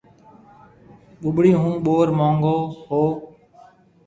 ٻُٻڙِي 1.21 1.51
ھون 1.59 1.73
ٻور 1.83 2.07
مونگو 2.17 2.57
ھو 2.89 3.01